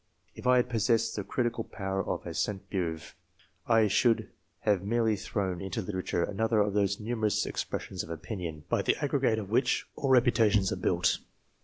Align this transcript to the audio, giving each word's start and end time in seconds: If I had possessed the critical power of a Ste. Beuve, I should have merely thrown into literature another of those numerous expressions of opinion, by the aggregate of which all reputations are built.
If 0.33 0.47
I 0.47 0.55
had 0.57 0.67
possessed 0.67 1.15
the 1.15 1.23
critical 1.23 1.63
power 1.63 2.03
of 2.03 2.25
a 2.25 2.33
Ste. 2.33 2.67
Beuve, 2.71 3.13
I 3.67 3.87
should 3.87 4.31
have 4.61 4.81
merely 4.83 5.15
thrown 5.15 5.61
into 5.61 5.79
literature 5.79 6.23
another 6.23 6.59
of 6.59 6.73
those 6.73 6.99
numerous 6.99 7.45
expressions 7.45 8.01
of 8.01 8.09
opinion, 8.09 8.63
by 8.67 8.81
the 8.81 8.95
aggregate 8.95 9.37
of 9.37 9.51
which 9.51 9.85
all 9.95 10.09
reputations 10.09 10.71
are 10.71 10.75
built. 10.77 11.19